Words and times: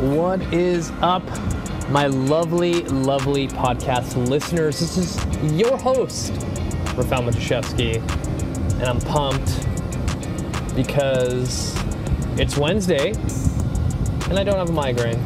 What 0.00 0.42
is 0.52 0.92
up, 1.00 1.22
my 1.88 2.06
lovely, 2.06 2.82
lovely 2.82 3.48
podcast 3.48 4.28
listeners? 4.28 4.78
This 4.78 4.98
is 4.98 5.52
your 5.58 5.78
host, 5.78 6.32
Rafael 6.94 7.22
Matuszewski, 7.22 7.96
and 8.74 8.84
I'm 8.84 9.00
pumped 9.00 9.64
because 10.76 11.74
it's 12.38 12.58
Wednesday 12.58 13.12
and 14.28 14.38
I 14.38 14.44
don't 14.44 14.56
have 14.58 14.68
a 14.68 14.72
migraine. 14.72 15.18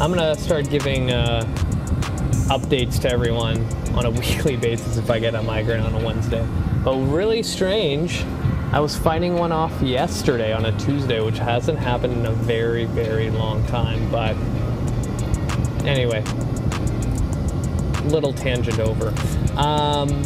I'm 0.00 0.12
gonna 0.12 0.34
start 0.34 0.68
giving 0.68 1.12
uh, 1.12 1.42
updates 2.48 3.00
to 3.02 3.12
everyone 3.12 3.64
on 3.94 4.06
a 4.06 4.10
weekly 4.20 4.56
basis 4.56 4.96
if 4.96 5.08
I 5.08 5.20
get 5.20 5.36
a 5.36 5.42
migraine 5.42 5.82
on 5.82 5.94
a 5.94 6.04
Wednesday. 6.04 6.44
But 6.82 6.96
really 6.96 7.44
strange, 7.44 8.24
I 8.72 8.78
was 8.78 8.96
fighting 8.96 9.34
one 9.34 9.50
off 9.50 9.82
yesterday 9.82 10.52
on 10.52 10.64
a 10.64 10.78
Tuesday, 10.78 11.20
which 11.20 11.38
hasn't 11.38 11.76
happened 11.76 12.12
in 12.12 12.26
a 12.26 12.30
very, 12.30 12.84
very 12.84 13.28
long 13.28 13.64
time. 13.66 14.08
But 14.12 14.36
anyway, 15.84 16.22
little 18.04 18.32
tangent 18.32 18.78
over. 18.78 19.08
Um, 19.56 20.22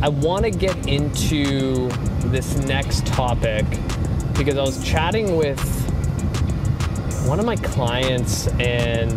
I 0.00 0.08
want 0.08 0.44
to 0.44 0.52
get 0.52 0.76
into 0.86 1.88
this 2.28 2.56
next 2.66 3.04
topic 3.04 3.66
because 4.36 4.56
I 4.56 4.62
was 4.62 4.84
chatting 4.84 5.36
with 5.36 5.58
one 7.26 7.40
of 7.40 7.46
my 7.46 7.56
clients 7.56 8.46
and 8.60 9.12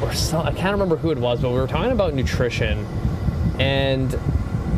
or 0.00 0.14
so, 0.14 0.40
I 0.40 0.52
can't 0.52 0.72
remember 0.72 0.96
who 0.96 1.10
it 1.10 1.18
was, 1.18 1.40
but 1.40 1.50
we 1.50 1.58
were 1.58 1.66
talking 1.66 1.90
about 1.90 2.14
nutrition 2.14 2.86
and 3.58 4.16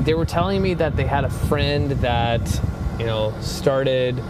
they 0.04 0.14
were 0.14 0.26
telling 0.26 0.60
me 0.62 0.74
that 0.74 0.96
they 0.96 1.04
had 1.04 1.24
a 1.24 1.30
friend 1.30 1.90
that, 1.92 2.60
you 2.98 3.06
know, 3.06 3.32
started 3.40 4.22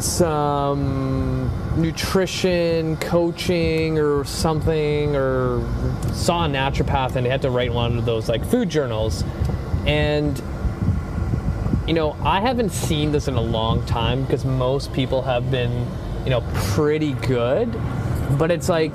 some 0.00 1.50
nutrition 1.80 2.96
coaching 2.96 3.98
or 3.98 4.24
something, 4.24 5.14
or 5.14 5.60
saw 6.12 6.46
a 6.46 6.48
naturopath 6.48 7.16
and 7.16 7.26
they 7.26 7.30
had 7.30 7.42
to 7.42 7.50
write 7.50 7.72
one 7.72 7.98
of 7.98 8.04
those 8.04 8.28
like 8.28 8.44
food 8.44 8.68
journals. 8.68 9.22
And, 9.86 10.42
you 11.86 11.94
know, 11.94 12.16
I 12.24 12.40
haven't 12.40 12.70
seen 12.70 13.12
this 13.12 13.28
in 13.28 13.34
a 13.34 13.40
long 13.40 13.84
time 13.86 14.22
because 14.22 14.44
most 14.44 14.92
people 14.92 15.22
have 15.22 15.50
been, 15.50 15.86
you 16.24 16.30
know, 16.30 16.42
pretty 16.54 17.12
good. 17.12 17.70
But 18.38 18.50
it's 18.50 18.68
like 18.68 18.94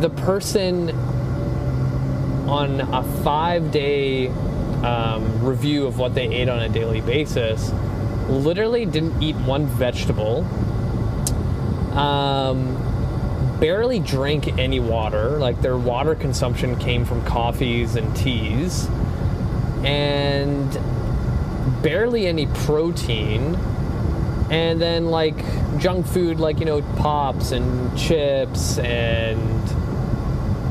the 0.00 0.12
person 0.18 0.90
on 2.48 2.80
a 2.80 3.02
five 3.22 3.70
day 3.70 4.30
um, 4.84 5.44
review 5.44 5.86
of 5.86 5.98
what 5.98 6.14
they 6.14 6.28
ate 6.28 6.48
on 6.48 6.60
a 6.60 6.68
daily 6.68 7.00
basis, 7.00 7.72
literally 8.28 8.86
didn't 8.86 9.22
eat 9.22 9.36
one 9.36 9.66
vegetable, 9.66 10.44
um, 11.96 13.58
barely 13.60 14.00
drank 14.00 14.58
any 14.58 14.80
water. 14.80 15.38
Like 15.38 15.60
their 15.60 15.76
water 15.76 16.14
consumption 16.14 16.78
came 16.78 17.04
from 17.04 17.24
coffees 17.24 17.96
and 17.96 18.14
teas, 18.16 18.88
and 19.84 20.70
barely 21.82 22.26
any 22.26 22.46
protein. 22.46 23.56
And 24.50 24.80
then 24.82 25.06
like 25.06 25.36
junk 25.78 26.06
food, 26.06 26.38
like 26.38 26.58
you 26.58 26.66
know, 26.66 26.82
pops 26.96 27.52
and 27.52 27.96
chips 27.96 28.78
and 28.78 29.40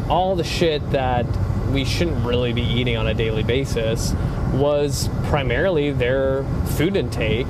all 0.09 0.35
the 0.35 0.43
shit 0.43 0.87
that 0.91 1.25
we 1.71 1.85
shouldn't 1.85 2.25
really 2.25 2.53
be 2.53 2.61
eating 2.61 2.97
on 2.97 3.07
a 3.07 3.13
daily 3.13 3.43
basis 3.43 4.13
was 4.53 5.09
primarily 5.25 5.91
their 5.91 6.43
food 6.77 6.97
intake. 6.97 7.47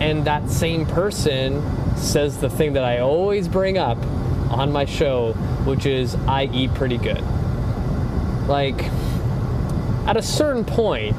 And 0.00 0.24
that 0.24 0.48
same 0.48 0.86
person 0.86 1.62
says 1.96 2.38
the 2.38 2.50
thing 2.50 2.72
that 2.72 2.84
I 2.84 3.00
always 3.00 3.48
bring 3.48 3.78
up 3.78 3.98
on 4.50 4.72
my 4.72 4.84
show, 4.84 5.32
which 5.64 5.86
is 5.86 6.14
I 6.26 6.44
eat 6.52 6.74
pretty 6.74 6.98
good. 6.98 7.22
Like, 8.48 8.82
at 10.06 10.16
a 10.16 10.22
certain 10.22 10.64
point, 10.64 11.16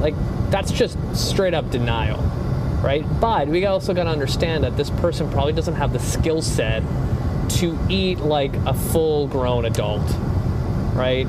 like, 0.00 0.14
that's 0.50 0.72
just 0.72 0.96
straight 1.14 1.54
up 1.54 1.70
denial, 1.70 2.18
right? 2.82 3.04
But 3.20 3.48
we 3.48 3.66
also 3.66 3.92
got 3.92 4.04
to 4.04 4.10
understand 4.10 4.64
that 4.64 4.76
this 4.76 4.90
person 4.90 5.30
probably 5.30 5.52
doesn't 5.52 5.74
have 5.74 5.92
the 5.92 5.98
skill 5.98 6.40
set 6.40 6.82
to 7.48 7.78
eat 7.88 8.18
like 8.18 8.54
a 8.66 8.74
full 8.74 9.28
grown 9.28 9.64
adult 9.64 10.02
right? 10.96 11.26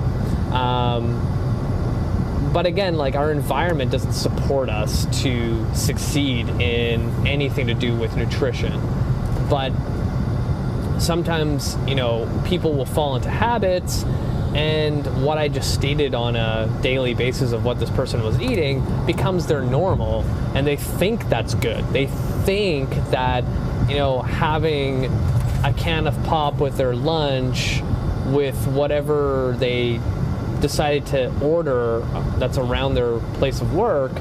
Um, 0.51 1.33
but 2.53 2.65
again, 2.65 2.95
like 2.95 3.15
our 3.15 3.31
environment 3.31 3.91
doesn't 3.91 4.13
support 4.13 4.69
us 4.69 5.05
to 5.21 5.75
succeed 5.75 6.49
in 6.49 7.27
anything 7.27 7.67
to 7.67 7.73
do 7.73 7.95
with 7.95 8.15
nutrition. 8.15 8.81
But 9.49 9.71
sometimes, 10.99 11.77
you 11.87 11.95
know, 11.95 12.27
people 12.45 12.73
will 12.73 12.85
fall 12.85 13.15
into 13.15 13.29
habits 13.29 14.03
and 14.55 15.05
what 15.23 15.37
I 15.37 15.49
just 15.49 15.73
stated 15.73 16.15
on 16.15 16.35
a 16.35 16.67
daily 16.81 17.13
basis 17.13 17.51
of 17.51 17.63
what 17.63 17.79
this 17.79 17.89
person 17.91 18.23
was 18.23 18.41
eating 18.41 18.83
becomes 19.05 19.45
their 19.45 19.61
normal 19.61 20.23
and 20.55 20.65
they 20.65 20.77
think 20.77 21.29
that's 21.29 21.53
good. 21.53 21.85
They 21.89 22.07
think 22.07 22.89
that, 23.11 23.43
you 23.89 23.97
know, 23.97 24.21
having 24.21 25.05
a 25.63 25.73
can 25.75 26.07
of 26.07 26.23
pop 26.23 26.55
with 26.59 26.77
their 26.77 26.95
lunch 26.95 27.81
with 28.33 28.67
whatever 28.67 29.55
they 29.57 29.99
decided 30.59 31.05
to 31.07 31.39
order 31.41 31.99
that's 32.37 32.57
around 32.57 32.95
their 32.95 33.19
place 33.35 33.61
of 33.61 33.73
work 33.73 34.11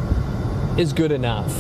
is 0.78 0.92
good 0.92 1.12
enough. 1.12 1.54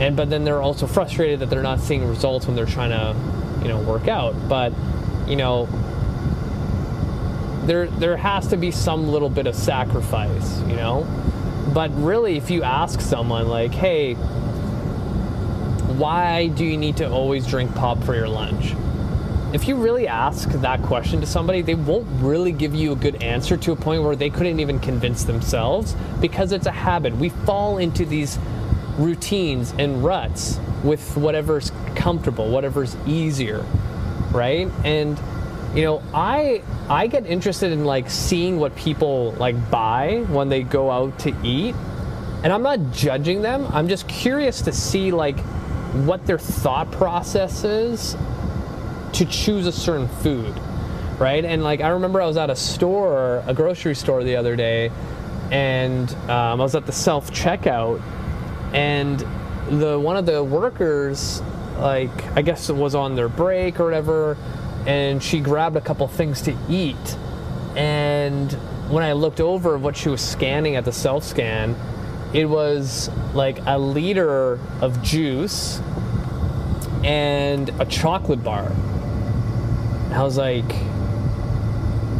And 0.00 0.16
but 0.16 0.30
then 0.30 0.44
they're 0.44 0.62
also 0.62 0.86
frustrated 0.86 1.40
that 1.40 1.50
they're 1.50 1.62
not 1.62 1.80
seeing 1.80 2.06
results 2.06 2.46
when 2.46 2.54
they're 2.54 2.66
trying 2.66 2.90
to, 2.90 3.16
you 3.62 3.68
know, 3.68 3.80
work 3.80 4.08
out. 4.08 4.34
But, 4.48 4.72
you 5.26 5.36
know, 5.36 5.68
there 7.64 7.88
there 7.88 8.16
has 8.16 8.48
to 8.48 8.56
be 8.56 8.70
some 8.70 9.08
little 9.08 9.30
bit 9.30 9.46
of 9.46 9.54
sacrifice, 9.54 10.60
you 10.62 10.76
know? 10.76 11.06
But 11.72 11.90
really 11.94 12.36
if 12.36 12.50
you 12.50 12.62
ask 12.62 13.00
someone 13.00 13.48
like, 13.48 13.72
"Hey, 13.72 14.14
why 15.98 16.48
do 16.48 16.64
you 16.64 16.76
need 16.76 16.98
to 16.98 17.10
always 17.10 17.46
drink 17.46 17.74
pop 17.74 18.02
for 18.04 18.14
your 18.14 18.28
lunch?" 18.28 18.74
If 19.56 19.66
you 19.66 19.74
really 19.74 20.06
ask 20.06 20.50
that 20.50 20.82
question 20.82 21.18
to 21.22 21.26
somebody, 21.26 21.62
they 21.62 21.74
won't 21.74 22.06
really 22.20 22.52
give 22.52 22.74
you 22.74 22.92
a 22.92 22.94
good 22.94 23.22
answer 23.22 23.56
to 23.56 23.72
a 23.72 23.76
point 23.76 24.02
where 24.02 24.14
they 24.14 24.28
couldn't 24.28 24.60
even 24.60 24.78
convince 24.78 25.24
themselves 25.24 25.96
because 26.20 26.52
it's 26.52 26.66
a 26.66 26.70
habit. 26.70 27.16
We 27.16 27.30
fall 27.30 27.78
into 27.78 28.04
these 28.04 28.38
routines 28.98 29.72
and 29.78 30.04
ruts 30.04 30.60
with 30.84 31.16
whatever's 31.16 31.72
comfortable, 31.94 32.50
whatever's 32.50 32.96
easier, 33.06 33.64
right? 34.30 34.68
And 34.84 35.18
you 35.74 35.84
know, 35.84 36.02
I 36.12 36.62
I 36.90 37.06
get 37.06 37.24
interested 37.24 37.72
in 37.72 37.86
like 37.86 38.10
seeing 38.10 38.58
what 38.58 38.76
people 38.76 39.32
like 39.38 39.70
buy 39.70 40.26
when 40.28 40.50
they 40.50 40.64
go 40.64 40.90
out 40.90 41.18
to 41.20 41.34
eat. 41.42 41.74
And 42.44 42.52
I'm 42.52 42.62
not 42.62 42.92
judging 42.92 43.40
them. 43.40 43.66
I'm 43.70 43.88
just 43.88 44.06
curious 44.06 44.60
to 44.60 44.72
see 44.72 45.12
like 45.12 45.38
what 46.04 46.26
their 46.26 46.38
thought 46.38 46.92
process 46.92 47.64
is 47.64 48.18
to 49.16 49.24
choose 49.24 49.66
a 49.66 49.72
certain 49.72 50.08
food, 50.08 50.54
right? 51.18 51.44
And 51.44 51.64
like 51.64 51.80
I 51.80 51.88
remember 51.88 52.20
I 52.20 52.26
was 52.26 52.36
at 52.36 52.50
a 52.50 52.56
store, 52.56 53.42
a 53.46 53.54
grocery 53.54 53.94
store 53.94 54.22
the 54.22 54.36
other 54.36 54.56
day, 54.56 54.90
and 55.50 56.10
um, 56.28 56.60
I 56.60 56.64
was 56.64 56.74
at 56.74 56.84
the 56.84 56.92
self 56.92 57.30
checkout, 57.30 58.02
and 58.74 59.20
the 59.80 59.98
one 59.98 60.18
of 60.18 60.26
the 60.26 60.44
workers, 60.44 61.40
like 61.78 62.24
I 62.36 62.42
guess 62.42 62.68
it 62.68 62.76
was 62.76 62.94
on 62.94 63.14
their 63.14 63.28
break 63.30 63.80
or 63.80 63.84
whatever, 63.84 64.36
and 64.86 65.22
she 65.22 65.40
grabbed 65.40 65.76
a 65.76 65.80
couple 65.80 66.06
things 66.08 66.42
to 66.42 66.54
eat, 66.68 67.16
and 67.74 68.52
when 68.90 69.02
I 69.02 69.14
looked 69.14 69.40
over 69.40 69.78
what 69.78 69.96
she 69.96 70.10
was 70.10 70.20
scanning 70.20 70.76
at 70.76 70.84
the 70.84 70.92
self 70.92 71.24
scan, 71.24 71.74
it 72.34 72.44
was 72.44 73.08
like 73.32 73.60
a 73.64 73.78
liter 73.78 74.60
of 74.82 75.02
juice 75.02 75.80
and 77.02 77.70
a 77.80 77.86
chocolate 77.86 78.44
bar. 78.44 78.72
I 80.16 80.22
was 80.22 80.38
like, 80.38 80.74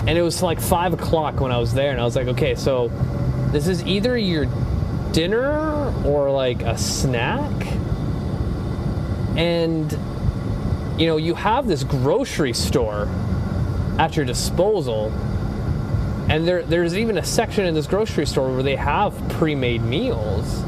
and 0.07 0.11
it 0.11 0.23
was 0.23 0.43
like 0.43 0.61
five 0.61 0.93
o'clock 0.93 1.41
when 1.41 1.51
I 1.51 1.59
was 1.59 1.73
there, 1.73 1.91
and 1.91 2.01
I 2.01 2.05
was 2.05 2.15
like, 2.15 2.29
okay, 2.29 2.55
so 2.55 2.89
this 3.53 3.67
is 3.67 3.83
either 3.85 4.17
your 4.19 4.47
dinner 5.13 5.93
or 6.05 6.31
like 6.31 6.61
a 6.63 6.77
snack. 6.77 7.51
And, 9.37 9.91
you 11.01 11.07
know, 11.07 11.17
you 11.17 11.35
have 11.35 11.67
this 11.67 11.85
grocery 11.85 12.53
store 12.53 13.09
at 13.99 14.15
your 14.15 14.27
disposal. 14.27 15.11
And 16.29 16.47
there, 16.47 16.63
there's 16.63 16.97
even 16.97 17.17
a 17.17 17.25
section 17.25 17.65
in 17.65 17.75
this 17.75 17.87
grocery 17.87 18.27
store 18.27 18.53
where 18.53 18.63
they 18.63 18.77
have 18.77 19.15
pre 19.31 19.55
made 19.55 19.83
meals. 19.83 20.63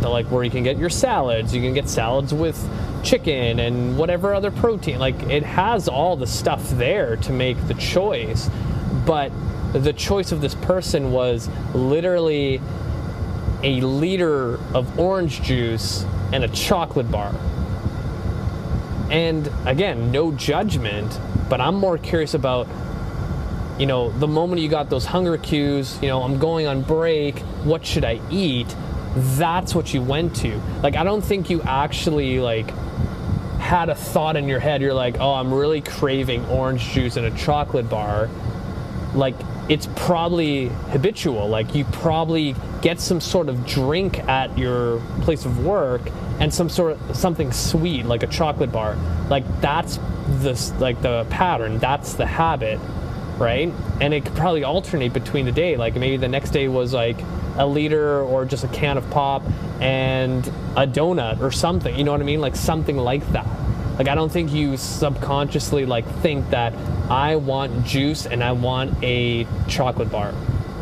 like 0.00 0.26
where 0.26 0.44
you 0.44 0.50
can 0.50 0.62
get 0.62 0.78
your 0.78 0.90
salads. 0.90 1.54
You 1.54 1.60
can 1.60 1.74
get 1.74 1.88
salads 1.88 2.32
with 2.32 2.56
chicken 3.02 3.60
and 3.60 3.96
whatever 3.98 4.34
other 4.34 4.50
protein. 4.50 4.98
Like 4.98 5.20
it 5.24 5.42
has 5.42 5.88
all 5.88 6.16
the 6.16 6.26
stuff 6.26 6.68
there 6.70 7.16
to 7.16 7.32
make 7.32 7.56
the 7.68 7.74
choice. 7.74 8.50
But 9.06 9.32
the 9.72 9.92
choice 9.92 10.32
of 10.32 10.40
this 10.40 10.54
person 10.54 11.12
was 11.12 11.48
literally 11.74 12.60
a 13.62 13.80
liter 13.80 14.54
of 14.74 14.98
orange 14.98 15.42
juice 15.42 16.04
and 16.32 16.44
a 16.44 16.48
chocolate 16.48 17.10
bar. 17.10 17.34
And 19.10 19.50
again, 19.66 20.12
no 20.12 20.32
judgment, 20.32 21.18
but 21.48 21.60
I'm 21.60 21.74
more 21.74 21.98
curious 21.98 22.34
about 22.34 22.68
you 23.78 23.86
know, 23.86 24.10
the 24.10 24.28
moment 24.28 24.60
you 24.60 24.68
got 24.68 24.90
those 24.90 25.06
hunger 25.06 25.38
cues, 25.38 25.98
you 26.02 26.08
know, 26.08 26.22
I'm 26.22 26.38
going 26.38 26.66
on 26.66 26.82
break, 26.82 27.38
what 27.64 27.86
should 27.86 28.04
I 28.04 28.20
eat? 28.30 28.76
That's 29.16 29.74
what 29.74 29.94
you 29.94 30.02
went 30.02 30.36
to. 30.36 30.60
Like 30.82 30.96
I 30.96 31.02
don't 31.02 31.22
think 31.22 31.48
you 31.48 31.62
actually 31.62 32.40
like 32.40 32.70
had 33.70 33.88
a 33.88 33.94
thought 33.94 34.34
in 34.34 34.48
your 34.48 34.58
head. 34.58 34.82
You're 34.82 34.92
like, 34.94 35.20
"Oh, 35.20 35.32
I'm 35.32 35.54
really 35.54 35.80
craving 35.80 36.44
orange 36.46 36.82
juice 36.90 37.16
and 37.16 37.24
a 37.24 37.30
chocolate 37.30 37.88
bar." 37.88 38.28
Like 39.14 39.36
it's 39.68 39.88
probably 39.94 40.70
habitual. 40.90 41.48
Like 41.48 41.72
you 41.72 41.84
probably 41.84 42.56
get 42.82 42.98
some 42.98 43.20
sort 43.20 43.48
of 43.48 43.64
drink 43.64 44.18
at 44.28 44.58
your 44.58 44.98
place 45.20 45.44
of 45.44 45.64
work 45.64 46.02
and 46.40 46.52
some 46.52 46.68
sort 46.68 46.98
of 46.98 47.16
something 47.16 47.52
sweet 47.52 48.06
like 48.06 48.24
a 48.24 48.26
chocolate 48.26 48.72
bar. 48.72 48.96
Like 49.28 49.44
that's 49.60 50.00
the 50.42 50.54
like 50.80 51.00
the 51.00 51.24
pattern. 51.30 51.78
That's 51.78 52.14
the 52.14 52.26
habit 52.26 52.80
right? 53.38 53.72
And 54.02 54.12
it 54.12 54.26
could 54.26 54.36
probably 54.36 54.64
alternate 54.64 55.14
between 55.14 55.46
the 55.46 55.52
day. 55.52 55.76
Like 55.76 55.94
maybe 55.94 56.18
the 56.18 56.28
next 56.28 56.50
day 56.50 56.68
was 56.68 56.92
like 56.92 57.18
a 57.56 57.66
liter 57.66 58.20
or 58.20 58.44
just 58.44 58.64
a 58.64 58.68
can 58.68 58.98
of 58.98 59.08
pop 59.10 59.42
and 59.80 60.46
a 60.76 60.86
donut 60.86 61.40
or 61.40 61.50
something. 61.50 61.96
You 61.96 62.04
know 62.04 62.12
what 62.12 62.20
I 62.20 62.24
mean? 62.24 62.42
Like 62.42 62.54
something 62.54 62.98
like 62.98 63.26
that. 63.32 63.59
Like 64.00 64.08
I 64.08 64.14
don't 64.14 64.32
think 64.32 64.50
you 64.50 64.78
subconsciously 64.78 65.84
like 65.84 66.06
think 66.22 66.48
that 66.48 66.72
I 67.10 67.36
want 67.36 67.84
juice 67.84 68.24
and 68.24 68.42
I 68.42 68.52
want 68.52 68.94
a 69.04 69.46
chocolate 69.68 70.10
bar. 70.10 70.32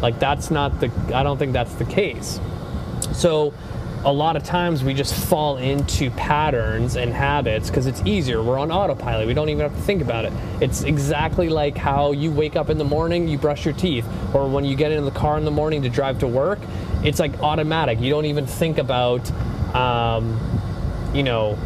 Like 0.00 0.20
that's 0.20 0.52
not 0.52 0.78
the 0.78 0.88
I 1.12 1.24
don't 1.24 1.36
think 1.36 1.52
that's 1.52 1.74
the 1.74 1.84
case. 1.84 2.38
So 3.12 3.52
a 4.04 4.12
lot 4.12 4.36
of 4.36 4.44
times 4.44 4.84
we 4.84 4.94
just 4.94 5.12
fall 5.14 5.56
into 5.56 6.12
patterns 6.12 6.94
and 6.94 7.12
habits 7.12 7.70
because 7.70 7.88
it's 7.88 8.00
easier. 8.02 8.40
We're 8.40 8.56
on 8.56 8.70
autopilot. 8.70 9.26
We 9.26 9.34
don't 9.34 9.48
even 9.48 9.68
have 9.68 9.74
to 9.74 9.82
think 9.82 10.00
about 10.00 10.24
it. 10.24 10.32
It's 10.60 10.84
exactly 10.84 11.48
like 11.48 11.76
how 11.76 12.12
you 12.12 12.30
wake 12.30 12.54
up 12.54 12.70
in 12.70 12.78
the 12.78 12.84
morning, 12.84 13.26
you 13.26 13.36
brush 13.36 13.64
your 13.64 13.74
teeth, 13.74 14.06
or 14.32 14.48
when 14.48 14.64
you 14.64 14.76
get 14.76 14.92
in 14.92 15.04
the 15.04 15.10
car 15.10 15.36
in 15.38 15.44
the 15.44 15.50
morning 15.50 15.82
to 15.82 15.88
drive 15.88 16.20
to 16.20 16.28
work, 16.28 16.60
it's 17.02 17.18
like 17.18 17.36
automatic. 17.40 17.98
You 17.98 18.10
don't 18.10 18.26
even 18.26 18.46
think 18.46 18.78
about, 18.78 19.28
um, 19.74 20.38
you 21.12 21.24
know, 21.24 21.58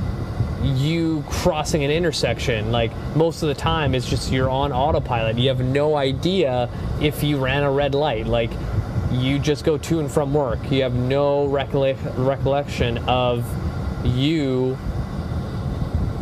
you 0.63 1.25
crossing 1.29 1.85
an 1.85 1.91
intersection. 1.91 2.71
Like 2.71 2.93
most 3.17 3.43
of 3.43 3.49
the 3.49 3.55
time, 3.55 3.95
it's 3.95 4.09
just 4.09 4.33
you're 4.33 4.51
on 4.51 4.73
autopilot. 4.73 5.39
You 5.39 5.49
have 5.49 5.61
no 5.61 5.97
idea 5.97 6.69
if 7.01 7.23
you 7.23 7.39
ran 7.39 7.63
a 7.63 7.71
red 7.71 7.95
light. 7.95 8.27
Like 8.27 8.51
you 9.11 9.39
just 9.39 9.65
go 9.65 9.77
to 9.79 10.01
and 10.01 10.11
from 10.11 10.33
work. 10.33 10.71
You 10.71 10.83
have 10.83 10.95
no 10.95 11.47
recollection 11.47 12.99
of 13.09 13.47
you 14.05 14.79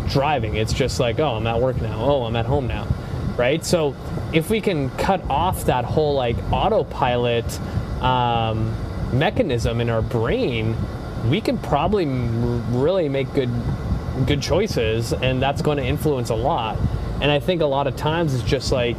driving. 0.08 0.56
It's 0.56 0.72
just 0.72 0.98
like, 1.00 1.20
oh, 1.20 1.34
I'm 1.34 1.46
at 1.46 1.60
work 1.60 1.80
now. 1.80 2.00
Oh, 2.00 2.24
I'm 2.24 2.36
at 2.36 2.46
home 2.46 2.66
now. 2.66 2.86
Right? 3.36 3.64
So 3.64 3.94
if 4.32 4.50
we 4.50 4.60
can 4.60 4.90
cut 4.90 5.22
off 5.30 5.64
that 5.66 5.84
whole 5.84 6.14
like 6.14 6.36
autopilot 6.52 7.60
um, 8.02 8.74
mechanism 9.16 9.80
in 9.80 9.88
our 9.88 10.02
brain, 10.02 10.76
we 11.28 11.40
can 11.40 11.58
probably 11.58 12.06
really 12.06 13.08
make 13.08 13.32
good 13.34 13.50
good 14.26 14.42
choices 14.42 15.12
and 15.12 15.42
that's 15.42 15.62
going 15.62 15.78
to 15.78 15.84
influence 15.84 16.30
a 16.30 16.34
lot. 16.34 16.78
And 17.20 17.30
I 17.30 17.40
think 17.40 17.60
a 17.62 17.66
lot 17.66 17.86
of 17.86 17.96
times 17.96 18.34
it's 18.34 18.44
just 18.44 18.72
like 18.72 18.96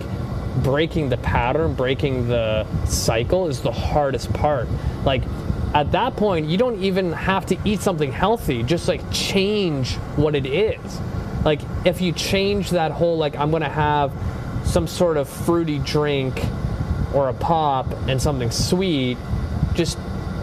breaking 0.64 1.10
the 1.10 1.18
pattern, 1.18 1.74
breaking 1.74 2.28
the 2.28 2.66
cycle 2.86 3.48
is 3.48 3.62
the 3.62 3.72
hardest 3.72 4.32
part. 4.34 4.68
Like 5.04 5.24
at 5.74 5.92
that 5.94 6.16
point, 6.16 6.48
you 6.48 6.58
don't 6.58 6.84
even 6.84 7.14
have 7.14 7.46
to 7.48 7.58
eat 7.66 7.80
something 7.80 8.12
healthy, 8.12 8.64
just 8.64 8.88
like 8.88 9.02
change 9.12 9.96
what 10.16 10.36
it 10.36 10.46
is. 10.46 11.00
Like 11.46 11.62
if 11.86 12.02
you 12.02 12.12
change 12.12 12.72
that 12.72 12.92
whole 12.92 13.18
like 13.18 13.36
I'm 13.36 13.50
going 13.50 13.64
to 13.64 13.70
have 13.70 14.12
some 14.66 14.88
sort 14.88 15.18
of 15.18 15.28
fruity 15.28 15.80
drink 15.80 16.40
or 17.14 17.30
a 17.30 17.34
pop 17.34 17.88
and 18.08 18.22
something 18.22 18.52
sweet, 18.52 19.18
just 19.74 19.98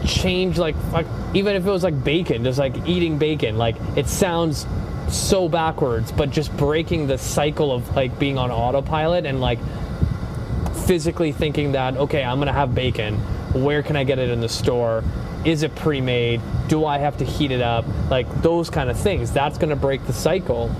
change 0.07 0.59
like, 0.59 0.77
even 1.35 1.57
if 1.57 1.67
it 1.67 1.71
was 1.71 1.83
like 1.83 2.03
bacon, 2.05 2.45
just 2.45 2.59
like 2.59 2.87
eating 2.87 3.19
bacon, 3.19 3.59
like 3.59 3.77
it 3.97 4.07
sounds 4.07 4.67
so 5.11 5.49
backwards, 5.49 6.13
but 6.13 6.31
just 6.31 6.55
breaking 6.57 7.07
the 7.07 7.19
cycle 7.19 7.73
of 7.73 7.97
like 7.97 8.19
being 8.19 8.39
on 8.39 8.51
autopilot 8.51 9.27
and 9.27 9.41
like 9.41 9.59
physically 10.87 11.33
thinking 11.33 11.73
that, 11.73 11.97
okay, 11.97 12.23
I'm 12.23 12.39
gonna 12.39 12.53
have 12.53 12.75
bacon. 12.75 13.17
Where 13.63 13.83
can 13.83 13.97
I 13.97 14.05
get 14.05 14.19
it 14.19 14.31
in 14.31 14.41
the 14.41 14.49
store? 14.49 15.05
Is 15.45 15.63
it 15.63 15.75
pre 15.75 16.01
made? 16.01 16.41
Do 16.69 16.85
I 16.85 16.99
have 16.99 17.17
to 17.19 17.25
heat 17.25 17.51
it 17.51 17.61
up? 17.63 17.85
Like 18.11 18.43
those 18.43 18.71
kind 18.71 18.91
of 18.91 18.99
things. 18.99 19.33
That's 19.33 19.59
gonna 19.59 19.77
break 19.77 20.07
the 20.07 20.13
cycle, 20.13 20.71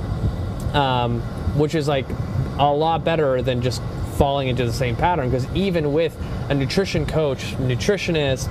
um, 0.75 1.21
which 1.57 1.75
is 1.75 1.89
like 1.89 2.07
a 2.59 2.73
lot 2.73 3.05
better 3.05 3.41
than 3.43 3.63
just 3.63 3.83
falling 4.17 4.49
into 4.49 4.65
the 4.65 4.73
same 4.73 4.97
pattern. 4.97 5.31
Because 5.31 5.47
even 5.55 5.93
with 5.93 6.17
a 6.49 6.55
nutrition 6.55 7.07
coach, 7.07 7.55
nutritionist, 7.57 8.49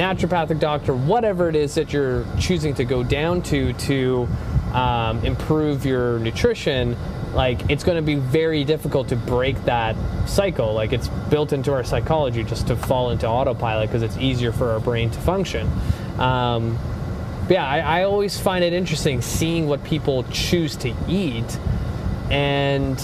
naturopathic 0.00 0.58
doctor, 0.58 0.94
whatever 0.94 1.48
it 1.48 1.56
is 1.56 1.74
that 1.74 1.92
you're 1.92 2.24
choosing 2.38 2.74
to 2.74 2.84
go 2.84 3.02
down 3.02 3.42
to 3.42 3.72
to 3.74 4.28
um, 4.72 5.22
improve 5.24 5.84
your 5.84 6.18
nutrition, 6.20 6.96
like 7.34 7.70
it's 7.70 7.84
going 7.84 7.96
to 7.96 8.02
be 8.02 8.14
very 8.14 8.64
difficult 8.64 9.08
to 9.08 9.16
break 9.16 9.62
that 9.64 9.96
cycle 10.26 10.72
like 10.74 10.92
it's 10.92 11.08
built 11.28 11.52
into 11.52 11.72
our 11.72 11.84
psychology 11.84 12.42
just 12.42 12.66
to 12.66 12.76
fall 12.76 13.10
into 13.10 13.26
autopilot 13.26 13.88
because 13.88 14.02
it's 14.02 14.16
easier 14.18 14.52
for 14.52 14.70
our 14.70 14.80
brain 14.80 15.10
to 15.10 15.20
function 15.20 15.68
um, 16.18 16.78
yeah 17.48 17.66
I, 17.66 18.00
I 18.00 18.02
always 18.02 18.38
find 18.38 18.64
it 18.64 18.72
interesting 18.72 19.22
seeing 19.22 19.68
what 19.68 19.82
people 19.84 20.24
choose 20.24 20.76
to 20.76 20.94
eat 21.08 21.58
and 22.30 22.98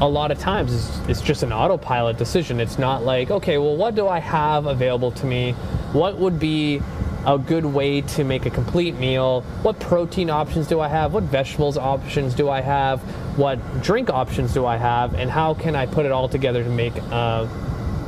a 0.00 0.08
lot 0.08 0.30
of 0.30 0.38
times 0.38 0.74
it's, 0.74 1.08
it's, 1.08 1.20
just 1.22 1.42
an 1.42 1.52
autopilot 1.52 2.18
decision. 2.18 2.60
It's 2.60 2.78
not 2.78 3.02
like, 3.04 3.30
okay, 3.30 3.56
well, 3.56 3.76
what 3.76 3.94
do 3.94 4.06
I 4.06 4.18
have 4.18 4.66
available 4.66 5.10
to 5.12 5.26
me? 5.26 5.54
What 5.96 6.18
would 6.18 6.38
be 6.38 6.82
a 7.24 7.38
good 7.38 7.64
way 7.64 8.02
to 8.02 8.22
make 8.22 8.46
a 8.46 8.50
complete 8.50 8.94
meal. 8.96 9.40
What 9.62 9.80
protein 9.80 10.30
options 10.30 10.68
do 10.68 10.78
I 10.78 10.88
have? 10.88 11.12
What 11.12 11.24
vegetables 11.24 11.76
options 11.76 12.34
do 12.34 12.48
I 12.48 12.60
have? 12.60 13.00
What 13.36 13.82
drink 13.82 14.10
options 14.10 14.54
do 14.54 14.64
I 14.64 14.76
have? 14.76 15.14
And 15.14 15.28
how 15.28 15.54
can 15.54 15.74
I 15.74 15.86
put 15.86 16.06
it 16.06 16.12
all 16.12 16.28
together 16.28 16.62
to 16.62 16.70
make 16.70 16.96
a, 16.96 17.50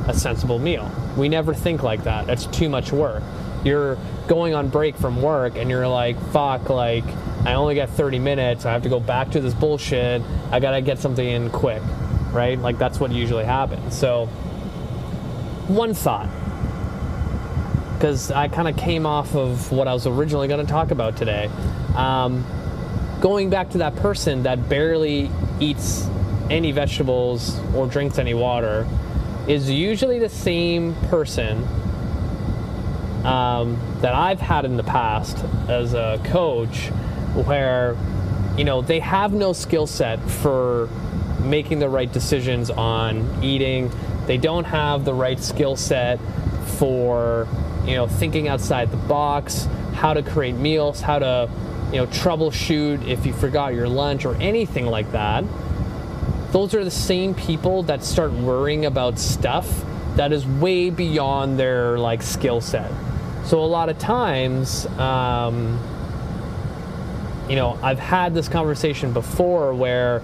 a 0.07 0.13
sensible 0.13 0.57
meal? 0.57 0.89
We 1.17 1.27
never 1.27 1.53
think 1.53 1.83
like 1.83 2.03
that. 2.03 2.27
That's 2.27 2.45
too 2.45 2.69
much 2.69 2.93
work. 2.93 3.23
You're 3.65 3.97
going 4.27 4.53
on 4.53 4.69
break 4.69 4.95
from 4.95 5.21
work 5.21 5.57
and 5.57 5.69
you're 5.69 5.87
like, 5.87 6.17
fuck, 6.31 6.69
like, 6.69 7.03
I 7.43 7.55
only 7.55 7.75
got 7.75 7.89
30 7.89 8.19
minutes. 8.19 8.65
I 8.65 8.71
have 8.71 8.83
to 8.83 8.89
go 8.89 9.01
back 9.01 9.31
to 9.31 9.41
this 9.41 9.53
bullshit. 9.53 10.21
I 10.51 10.61
gotta 10.61 10.81
get 10.81 10.99
something 10.99 11.27
in 11.27 11.49
quick, 11.49 11.81
right? 12.31 12.57
Like, 12.57 12.77
that's 12.77 13.01
what 13.01 13.11
usually 13.11 13.45
happens. 13.45 13.97
So, 13.97 14.27
one 15.67 15.93
thought 15.93 16.29
because 17.99 18.31
I 18.31 18.47
kind 18.47 18.69
of 18.69 18.77
came 18.77 19.05
off 19.05 19.35
of 19.35 19.73
what 19.73 19.89
I 19.89 19.93
was 19.93 20.07
originally 20.07 20.47
going 20.47 20.65
to 20.65 20.71
talk 20.71 20.91
about 20.91 21.17
today. 21.17 21.49
Um, 21.97 22.45
going 23.19 23.49
back 23.49 23.71
to 23.71 23.79
that 23.79 23.93
person 23.97 24.43
that 24.43 24.69
barely 24.69 25.29
eats 25.59 26.07
any 26.49 26.71
vegetables 26.71 27.59
or 27.75 27.87
drinks 27.87 28.17
any 28.17 28.33
water 28.33 28.87
is 29.49 29.69
usually 29.69 30.17
the 30.17 30.29
same 30.29 30.95
person 31.07 31.61
um, 33.25 33.77
that 33.99 34.15
I've 34.15 34.39
had 34.39 34.63
in 34.63 34.77
the 34.77 34.83
past 34.83 35.37
as 35.67 35.93
a 35.93 36.21
coach 36.23 36.87
where 37.35 37.97
you 38.57 38.63
know 38.63 38.81
they 38.81 39.01
have 39.01 39.33
no 39.33 39.51
skill 39.51 39.87
set 39.87 40.21
for 40.29 40.87
making 41.41 41.79
the 41.79 41.89
right 41.89 42.11
decisions 42.11 42.69
on 42.69 43.43
eating 43.43 43.91
they 44.25 44.37
don't 44.37 44.63
have 44.63 45.03
the 45.03 45.13
right 45.13 45.39
skill 45.39 45.75
set 45.75 46.19
for 46.77 47.47
you 47.89 47.95
know, 47.95 48.07
thinking 48.07 48.47
outside 48.47 48.91
the 48.91 48.97
box, 48.97 49.67
how 49.95 50.13
to 50.13 50.21
create 50.21 50.53
meals, 50.53 51.01
how 51.01 51.17
to, 51.17 51.49
you 51.91 51.97
know, 51.97 52.05
troubleshoot 52.07 53.07
if 53.07 53.25
you 53.25 53.33
forgot 53.33 53.73
your 53.73 53.87
lunch 53.87 54.25
or 54.25 54.35
anything 54.35 54.85
like 54.85 55.11
that. 55.11 55.43
Those 56.51 56.75
are 56.75 56.83
the 56.83 56.91
same 56.91 57.33
people 57.33 57.83
that 57.83 58.03
start 58.03 58.31
worrying 58.31 58.85
about 58.85 59.17
stuff 59.17 59.83
that 60.15 60.31
is 60.31 60.45
way 60.45 60.91
beyond 60.91 61.59
their 61.59 61.97
like 61.97 62.21
skill 62.21 62.61
set. 62.61 62.91
So 63.45 63.63
a 63.63 63.65
lot 63.65 63.89
of 63.89 63.97
times, 63.97 64.85
um, 64.97 65.79
you 67.49 67.55
know, 67.55 67.79
I've 67.81 67.99
had 67.99 68.35
this 68.35 68.47
conversation 68.47 69.13
before 69.13 69.73
where 69.73 70.21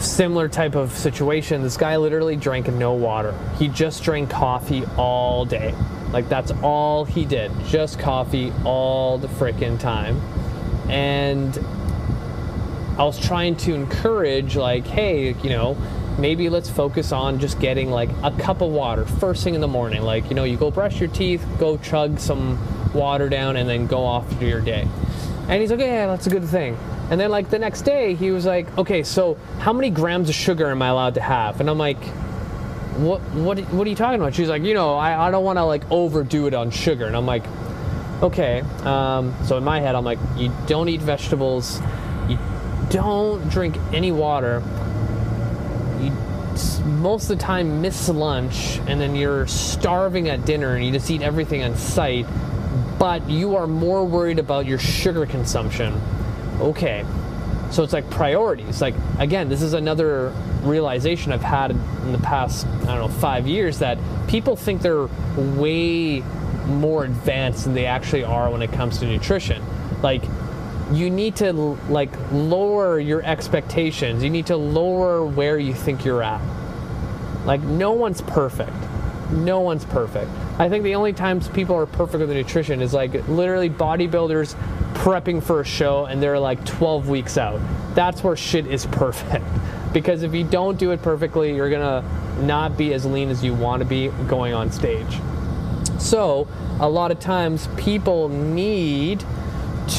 similar 0.00 0.48
type 0.48 0.74
of 0.74 0.92
situation. 0.92 1.62
This 1.62 1.76
guy 1.76 1.96
literally 1.96 2.36
drank 2.36 2.68
no 2.68 2.92
water. 2.94 3.34
He 3.58 3.68
just 3.68 4.02
drank 4.02 4.30
coffee 4.30 4.84
all 4.96 5.44
day. 5.44 5.74
Like 6.12 6.28
that's 6.28 6.52
all 6.62 7.04
he 7.04 7.24
did. 7.24 7.52
Just 7.66 7.98
coffee 7.98 8.52
all 8.64 9.18
the 9.18 9.28
freaking 9.28 9.78
time. 9.78 10.20
And 10.88 11.56
I 12.98 13.04
was 13.04 13.18
trying 13.18 13.56
to 13.56 13.74
encourage 13.74 14.56
like, 14.56 14.86
hey, 14.86 15.34
you 15.42 15.50
know, 15.50 15.76
maybe 16.18 16.48
let's 16.48 16.70
focus 16.70 17.12
on 17.12 17.38
just 17.38 17.60
getting 17.60 17.90
like 17.90 18.08
a 18.22 18.30
cup 18.30 18.62
of 18.62 18.70
water 18.70 19.04
first 19.04 19.44
thing 19.44 19.54
in 19.54 19.60
the 19.60 19.68
morning. 19.68 20.02
Like, 20.02 20.28
you 20.30 20.34
know, 20.34 20.44
you 20.44 20.56
go 20.56 20.70
brush 20.70 21.00
your 21.00 21.10
teeth, 21.10 21.44
go 21.58 21.76
chug 21.76 22.18
some 22.18 22.58
water 22.94 23.28
down 23.28 23.56
and 23.56 23.68
then 23.68 23.86
go 23.86 24.04
off 24.04 24.28
to 24.38 24.46
your 24.46 24.60
day. 24.60 24.88
And 25.48 25.60
he's 25.60 25.70
like, 25.70 25.80
yeah, 25.80 26.06
that's 26.06 26.26
a 26.26 26.30
good 26.30 26.44
thing. 26.44 26.78
And 27.10 27.20
then 27.20 27.30
like 27.30 27.50
the 27.50 27.58
next 27.58 27.82
day, 27.82 28.14
he 28.14 28.30
was 28.32 28.46
like, 28.46 28.76
okay, 28.76 29.02
so 29.02 29.34
how 29.58 29.72
many 29.72 29.90
grams 29.90 30.28
of 30.28 30.34
sugar 30.34 30.70
am 30.70 30.82
I 30.82 30.88
allowed 30.88 31.14
to 31.14 31.20
have? 31.20 31.60
And 31.60 31.70
I'm 31.70 31.78
like, 31.78 32.02
what 32.96 33.20
what 33.32 33.60
what 33.72 33.86
are 33.86 33.90
you 33.90 33.96
talking 33.96 34.20
about? 34.20 34.34
She's 34.34 34.48
like, 34.48 34.62
you 34.62 34.74
know, 34.74 34.94
I, 34.94 35.28
I 35.28 35.30
don't 35.30 35.44
want 35.44 35.58
to 35.58 35.64
like 35.64 35.88
overdo 35.90 36.46
it 36.46 36.54
on 36.54 36.70
sugar. 36.70 37.06
And 37.06 37.14
I'm 37.14 37.26
like, 37.26 37.44
okay. 38.22 38.60
Um, 38.82 39.34
so 39.44 39.56
in 39.56 39.64
my 39.64 39.80
head, 39.80 39.94
I'm 39.94 40.04
like, 40.04 40.18
you 40.36 40.52
don't 40.66 40.88
eat 40.88 41.00
vegetables, 41.00 41.80
you 42.28 42.38
don't 42.90 43.48
drink 43.50 43.76
any 43.92 44.12
water, 44.12 44.62
you 46.00 46.10
most 46.86 47.30
of 47.30 47.38
the 47.38 47.44
time 47.44 47.82
miss 47.82 48.08
lunch, 48.08 48.78
and 48.86 49.00
then 49.00 49.14
you're 49.14 49.46
starving 49.46 50.28
at 50.28 50.44
dinner 50.44 50.74
and 50.74 50.84
you 50.84 50.90
just 50.90 51.10
eat 51.10 51.22
everything 51.22 51.62
on 51.62 51.76
sight. 51.76 52.26
But 52.98 53.28
you 53.28 53.56
are 53.56 53.66
more 53.66 54.04
worried 54.06 54.38
about 54.38 54.64
your 54.64 54.78
sugar 54.78 55.26
consumption. 55.26 56.00
Okay. 56.60 57.04
So 57.70 57.82
it's 57.82 57.92
like 57.92 58.08
priorities. 58.10 58.80
Like 58.80 58.94
again, 59.18 59.48
this 59.48 59.62
is 59.62 59.72
another 59.72 60.32
realization 60.62 61.32
I've 61.32 61.42
had 61.42 61.70
in 61.72 62.12
the 62.12 62.18
past, 62.18 62.66
I 62.66 62.96
don't 62.96 62.98
know, 62.98 63.08
five 63.08 63.46
years 63.46 63.78
that 63.80 63.98
people 64.28 64.56
think 64.56 64.82
they're 64.82 65.08
way 65.36 66.20
more 66.66 67.04
advanced 67.04 67.64
than 67.64 67.74
they 67.74 67.86
actually 67.86 68.24
are 68.24 68.50
when 68.50 68.62
it 68.62 68.72
comes 68.72 68.98
to 68.98 69.06
nutrition. 69.06 69.62
Like 70.02 70.22
you 70.92 71.10
need 71.10 71.36
to 71.36 71.52
like 71.52 72.10
lower 72.32 73.00
your 73.00 73.22
expectations. 73.22 74.22
You 74.22 74.30
need 74.30 74.46
to 74.46 74.56
lower 74.56 75.26
where 75.26 75.58
you 75.58 75.74
think 75.74 76.04
you're 76.04 76.22
at. 76.22 76.40
Like 77.44 77.60
no 77.62 77.92
one's 77.92 78.20
perfect. 78.22 78.76
No 79.30 79.60
one's 79.60 79.84
perfect. 79.84 80.30
I 80.58 80.68
think 80.68 80.84
the 80.84 80.94
only 80.94 81.12
times 81.12 81.48
people 81.48 81.74
are 81.76 81.86
perfect 81.86 82.20
with 82.20 82.30
nutrition 82.30 82.80
is 82.80 82.94
like 82.94 83.12
literally 83.28 83.68
bodybuilders 83.68 84.54
prepping 85.06 85.40
for 85.40 85.60
a 85.60 85.64
show 85.64 86.06
and 86.06 86.20
they're 86.20 86.36
like 86.36 86.64
12 86.64 87.08
weeks 87.08 87.38
out. 87.38 87.60
That's 87.94 88.24
where 88.24 88.34
shit 88.34 88.66
is 88.66 88.86
perfect. 88.86 89.44
Because 89.92 90.22
if 90.22 90.34
you 90.34 90.44
don't 90.44 90.78
do 90.78 90.90
it 90.90 91.00
perfectly, 91.00 91.54
you're 91.54 91.70
gonna 91.70 92.04
not 92.42 92.76
be 92.76 92.92
as 92.92 93.06
lean 93.06 93.30
as 93.30 93.42
you 93.42 93.54
want 93.54 93.80
to 93.80 93.86
be 93.86 94.08
going 94.28 94.52
on 94.52 94.70
stage. 94.70 95.20
So, 95.98 96.46
a 96.80 96.88
lot 96.88 97.10
of 97.12 97.18
times 97.18 97.66
people 97.78 98.28
need 98.28 99.24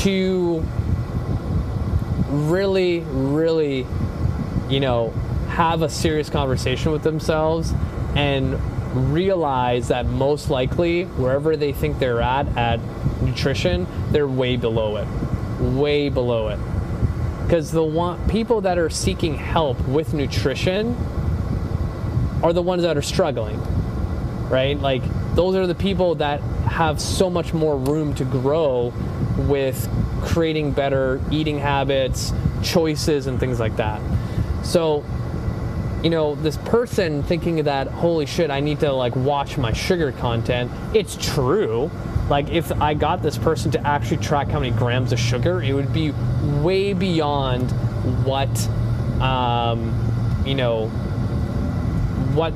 to 0.02 0.64
really, 2.30 3.00
really, 3.00 3.88
you 4.70 4.80
know, 4.80 5.10
have 5.48 5.82
a 5.82 5.90
serious 5.90 6.30
conversation 6.30 6.92
with 6.92 7.02
themselves 7.02 7.74
and 8.16 8.60
realize 8.94 9.90
that 9.90 10.06
most 10.06 10.50
likely 10.50 11.04
wherever 11.04 11.56
they 11.56 11.74
think 11.74 12.00
they're 12.00 12.22
at 12.22 12.48
at 12.58 12.80
nutrition, 13.22 13.88
they're 14.12 14.28
way 14.28 14.58
below 14.58 14.98
it. 14.98 15.08
Way 15.62 16.10
below 16.10 16.50
it. 16.50 16.60
Because 17.44 17.72
the 17.72 17.84
one 17.84 18.28
people 18.30 18.62
that 18.62 18.78
are 18.78 18.90
seeking 18.90 19.36
help 19.36 19.80
with 19.88 20.14
nutrition 20.14 20.96
are 22.44 22.54
the 22.54 22.62
ones 22.62 22.84
that 22.84 22.98
are 22.98 23.02
struggling. 23.02 23.60
Right? 24.50 24.80
Like 24.80 25.04
those 25.36 25.56
are 25.56 25.68
the 25.68 25.76
people 25.76 26.16
that 26.16 26.42
have 26.68 27.00
so 27.02 27.30
much 27.30 27.54
more 27.54 27.78
room 27.78 28.14
to 28.16 28.26
grow 28.26 28.94
with 29.38 29.90
creating 30.22 30.72
better 30.72 31.22
eating 31.32 31.58
habits, 31.60 32.34
choices 32.64 33.28
and 33.28 33.40
things 33.40 33.60
like 33.60 33.76
that. 33.78 34.02
So 34.64 35.06
you 36.04 36.10
know, 36.10 36.36
this 36.36 36.58
person 36.58 37.24
thinking 37.24 37.64
that, 37.64 37.88
holy 37.88 38.26
shit, 38.26 38.52
I 38.52 38.60
need 38.60 38.80
to 38.82 38.92
like 38.94 39.16
watch 39.16 39.58
my 39.58 39.74
sugar 39.74 40.12
content. 40.12 40.72
It's 40.94 41.16
true. 41.16 41.90
Like, 42.30 42.50
if 42.50 42.72
I 42.74 42.94
got 42.94 43.24
this 43.24 43.38
person 43.38 43.72
to 43.72 43.88
actually 43.88 44.18
track 44.18 44.50
how 44.50 44.60
many 44.60 44.76
grams 44.76 45.12
of 45.12 45.20
sugar, 45.20 45.62
it 45.62 45.74
would 45.74 45.94
be 45.94 46.12
way 46.62 46.94
beyond 46.94 47.72
what, 48.26 48.50
um, 49.22 50.44
you 50.46 50.54
know, 50.54 50.88
what 52.34 52.54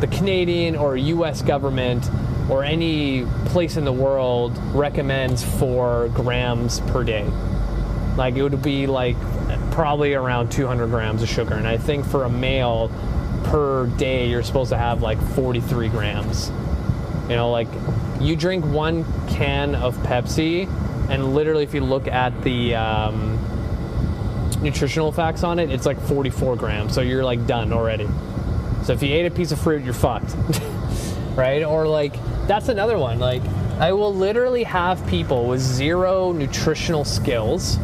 the 0.00 0.06
Canadian 0.06 0.76
or 0.76 0.96
US 0.96 1.40
government 1.40 2.08
or 2.50 2.62
any 2.62 3.24
place 3.46 3.76
in 3.76 3.84
the 3.84 3.92
world 3.92 4.56
recommends 4.74 5.42
for 5.42 6.08
grams 6.08 6.80
per 6.80 7.02
day. 7.02 7.28
Like, 8.16 8.36
it 8.36 8.42
would 8.42 8.62
be 8.62 8.86
like 8.86 9.16
probably 9.76 10.14
around 10.14 10.50
200 10.50 10.86
grams 10.86 11.22
of 11.22 11.28
sugar. 11.28 11.52
And 11.52 11.68
I 11.68 11.76
think 11.76 12.06
for 12.06 12.24
a 12.24 12.30
male 12.30 12.90
per 13.44 13.86
day, 13.98 14.26
you're 14.26 14.42
supposed 14.42 14.70
to 14.70 14.78
have 14.78 15.02
like 15.02 15.20
43 15.34 15.90
grams. 15.90 16.50
You 17.28 17.36
know, 17.36 17.50
like 17.50 17.68
you 18.18 18.36
drink 18.36 18.64
one 18.64 19.04
can 19.28 19.74
of 19.74 19.94
Pepsi, 19.98 20.66
and 21.10 21.34
literally, 21.34 21.62
if 21.62 21.74
you 21.74 21.82
look 21.82 22.08
at 22.08 22.42
the 22.42 22.74
um, 22.74 23.38
nutritional 24.62 25.12
facts 25.12 25.44
on 25.44 25.58
it, 25.58 25.70
it's 25.70 25.84
like 25.84 26.00
44 26.00 26.56
grams. 26.56 26.94
So 26.94 27.02
you're 27.02 27.22
like 27.22 27.46
done 27.46 27.70
already. 27.70 28.08
So 28.82 28.94
if 28.94 29.02
you 29.02 29.12
ate 29.12 29.26
a 29.26 29.30
piece 29.30 29.52
of 29.52 29.60
fruit, 29.60 29.84
you're 29.84 29.92
fucked. 29.92 30.34
right? 31.36 31.62
Or 31.62 31.86
like, 31.86 32.14
that's 32.46 32.70
another 32.70 32.96
one. 32.96 33.18
Like, 33.18 33.42
I 33.78 33.92
will 33.92 34.14
literally 34.14 34.62
have 34.62 35.06
people 35.06 35.46
with 35.46 35.60
zero 35.60 36.32
nutritional 36.32 37.04
skills 37.04 37.78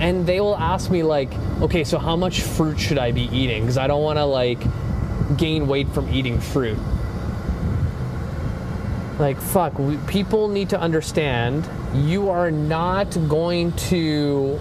and 0.00 0.26
they 0.26 0.40
will 0.40 0.56
ask 0.56 0.90
me 0.90 1.02
like 1.02 1.32
okay 1.60 1.84
so 1.84 1.98
how 1.98 2.16
much 2.16 2.42
fruit 2.42 2.78
should 2.78 2.98
i 2.98 3.10
be 3.12 3.28
eating? 3.32 3.62
Because 3.62 3.78
i 3.78 3.86
don't 3.86 4.02
want 4.02 4.18
to 4.18 4.24
like 4.24 4.60
gain 5.36 5.66
weight 5.66 5.88
from 5.88 6.08
eating 6.08 6.40
fruit. 6.40 6.78
Like 9.18 9.40
fuck 9.40 9.78
we, 9.78 9.96
people 10.06 10.48
need 10.48 10.68
to 10.70 10.80
understand 10.80 11.68
you 11.94 12.28
are 12.28 12.50
not 12.50 13.10
going 13.28 13.72
to 13.72 14.60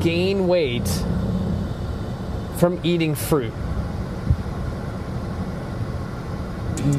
gain 0.00 0.46
weight 0.46 0.88
from 2.58 2.78
eating 2.84 3.14
fruit. 3.14 3.52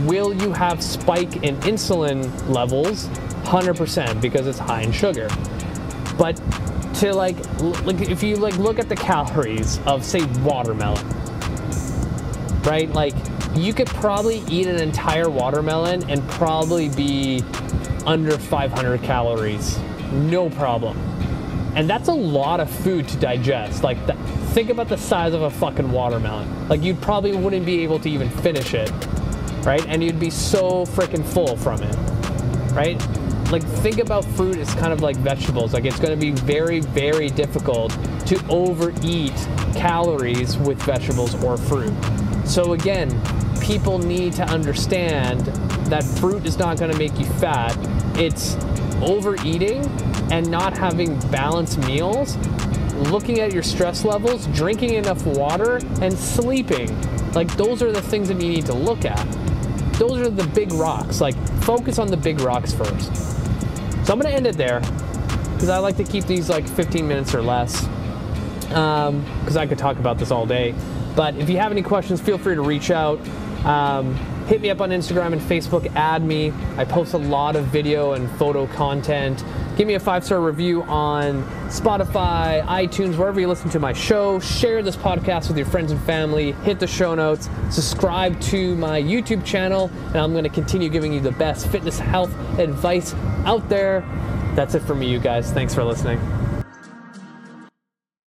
Will 0.05 0.33
you 0.33 0.51
have 0.51 0.83
spike 0.83 1.43
in 1.43 1.57
insulin 1.57 2.49
levels? 2.49 3.07
100% 3.45 4.19
because 4.19 4.47
it's 4.47 4.57
high 4.57 4.81
in 4.81 4.91
sugar 4.91 5.27
but 6.17 6.35
to 6.95 7.13
like, 7.13 7.37
like 7.83 8.01
if 8.01 8.23
you 8.23 8.37
like 8.37 8.57
look 8.57 8.79
at 8.79 8.89
the 8.89 8.95
calories 8.95 9.79
of 9.85 10.03
say 10.03 10.25
watermelon, 10.41 11.05
right? 12.63 12.89
Like 12.89 13.13
you 13.53 13.73
could 13.73 13.87
probably 13.87 14.43
eat 14.49 14.67
an 14.67 14.79
entire 14.81 15.29
watermelon 15.29 16.09
and 16.09 16.27
probably 16.29 16.89
be 16.89 17.43
under 18.05 18.37
500 18.37 19.01
calories, 19.01 19.77
no 20.11 20.49
problem. 20.49 20.97
And 21.75 21.89
that's 21.89 22.07
a 22.07 22.13
lot 22.13 22.61
of 22.61 22.69
food 22.69 23.07
to 23.09 23.17
digest. 23.17 23.83
Like 23.83 23.97
think 24.53 24.69
about 24.69 24.87
the 24.87 24.97
size 24.97 25.33
of 25.33 25.41
a 25.41 25.49
fucking 25.49 25.91
watermelon. 25.91 26.69
Like 26.69 26.81
you 26.81 26.95
probably 26.95 27.35
wouldn't 27.35 27.65
be 27.65 27.83
able 27.83 27.99
to 27.99 28.09
even 28.09 28.29
finish 28.29 28.73
it, 28.73 28.89
right? 29.65 29.85
And 29.87 30.01
you'd 30.01 30.19
be 30.19 30.29
so 30.29 30.85
freaking 30.85 31.25
full 31.25 31.57
from 31.57 31.83
it, 31.83 31.95
right? 32.73 33.01
Like 33.51 33.63
think 33.63 33.99
about 33.99 34.25
fruit 34.25 34.57
as 34.57 34.73
kind 34.75 34.91
of 34.91 35.01
like 35.01 35.15
vegetables. 35.17 35.73
Like 35.73 35.85
it's 35.85 35.99
going 35.99 36.17
to 36.17 36.19
be 36.19 36.31
very, 36.31 36.79
very 36.79 37.29
difficult 37.29 37.91
to 38.25 38.43
overeat 38.49 39.35
calories 39.75 40.57
with 40.57 40.81
vegetables 40.81 41.41
or 41.43 41.57
fruit. 41.57 41.93
So 42.45 42.73
again, 42.73 43.09
people 43.61 43.99
need 43.99 44.33
to 44.33 44.43
understand 44.43 45.41
that 45.87 46.03
fruit 46.03 46.45
is 46.45 46.57
not 46.57 46.79
going 46.79 46.91
to 46.91 46.97
make 46.97 47.17
you 47.19 47.25
fat. 47.25 47.75
It's 48.17 48.55
overeating 49.01 49.85
and 50.31 50.49
not 50.49 50.75
having 50.75 51.19
balanced 51.29 51.77
meals, 51.79 52.37
looking 53.09 53.39
at 53.41 53.53
your 53.53 53.63
stress 53.63 54.03
levels, 54.03 54.47
drinking 54.47 54.95
enough 54.95 55.25
water, 55.25 55.77
and 56.01 56.13
sleeping. 56.13 56.89
Like 57.33 57.55
those 57.57 57.83
are 57.83 57.91
the 57.91 58.01
things 58.01 58.27
that 58.29 58.41
you 58.41 58.49
need 58.49 58.65
to 58.67 58.73
look 58.73 59.05
at. 59.05 59.23
Those 59.93 60.19
are 60.19 60.29
the 60.29 60.47
big 60.47 60.73
rocks. 60.73 61.21
Like 61.21 61.35
focus 61.61 61.99
on 61.99 62.07
the 62.07 62.17
big 62.17 62.39
rocks 62.39 62.73
first. 62.73 63.34
So 64.05 64.13
I'm 64.13 64.19
gonna 64.19 64.35
end 64.35 64.45
it 64.45 64.55
there 64.55 64.81
because 65.53 65.69
I 65.69 65.79
like 65.79 65.97
to 65.97 66.03
keep 66.03 66.25
these 66.25 66.47
like 66.47 66.67
15 66.69 67.07
minutes 67.07 67.33
or 67.33 67.41
less 67.41 67.81
because 68.67 69.07
um, 69.55 69.57
I 69.57 69.65
could 69.65 69.79
talk 69.79 69.97
about 69.97 70.19
this 70.19 70.29
all 70.29 70.45
day. 70.45 70.75
But 71.15 71.35
if 71.37 71.49
you 71.49 71.57
have 71.57 71.71
any 71.71 71.81
questions, 71.81 72.21
feel 72.21 72.37
free 72.37 72.53
to 72.53 72.61
reach 72.61 72.91
out. 72.91 73.19
Um, 73.65 74.13
hit 74.45 74.61
me 74.61 74.69
up 74.69 74.79
on 74.79 74.91
Instagram 74.91 75.33
and 75.33 75.41
Facebook, 75.41 75.91
add 75.95 76.23
me. 76.23 76.53
I 76.77 76.85
post 76.85 77.15
a 77.15 77.17
lot 77.17 77.55
of 77.55 77.65
video 77.65 78.13
and 78.13 78.29
photo 78.37 78.67
content. 78.67 79.43
Give 79.75 79.87
me 79.87 79.95
a 79.95 79.99
five 79.99 80.23
star 80.23 80.39
review 80.39 80.83
on 80.83 81.43
Spotify, 81.67 82.65
iTunes, 82.65 83.17
wherever 83.17 83.41
you 83.41 83.47
listen 83.49 83.69
to 83.71 83.79
my 83.79 83.91
show. 83.91 84.39
Share 84.39 84.81
this 84.81 84.95
podcast 84.95 85.49
with 85.49 85.57
your 85.57 85.65
friends 85.65 85.91
and 85.91 86.01
family. 86.03 86.53
Hit 86.63 86.79
the 86.79 86.87
show 86.87 87.13
notes. 87.13 87.49
Subscribe 87.71 88.39
to 88.41 88.73
my 88.77 89.01
YouTube 89.01 89.43
channel, 89.45 89.91
and 90.07 90.17
I'm 90.17 90.31
going 90.31 90.45
to 90.45 90.49
continue 90.49 90.87
giving 90.87 91.11
you 91.11 91.19
the 91.19 91.33
best 91.33 91.67
fitness, 91.67 91.99
health 91.99 92.33
advice 92.57 93.13
out 93.45 93.67
there. 93.67 93.99
That's 94.55 94.75
it 94.75 94.81
for 94.83 94.95
me, 94.95 95.11
you 95.11 95.19
guys. 95.19 95.51
Thanks 95.51 95.75
for 95.75 95.83
listening. 95.83 96.44